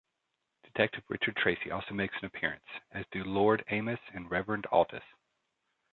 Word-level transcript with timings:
Detective 0.63 1.03
Richard 1.09 1.35
Tracy 1.35 1.69
also 1.69 1.93
makes 1.93 2.15
an 2.19 2.25
appearance, 2.25 2.65
as 2.91 3.05
do 3.11 3.23
'Lord' 3.23 3.63
Amis 3.67 3.99
and 4.15 4.31
'Reverend' 4.31 4.65
Aldiss. 4.73 5.03